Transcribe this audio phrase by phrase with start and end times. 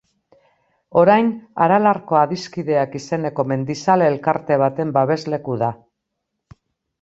[1.01, 1.27] Orain,
[1.65, 5.71] Aralarko Adiskideak izeneko mendizale elkarte baten babesleku da.